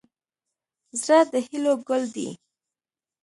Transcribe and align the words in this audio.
زړه 1.01 1.19
د 1.31 1.33
هیلو 1.47 1.73
ګل 1.87 2.03
دی. 2.15 2.29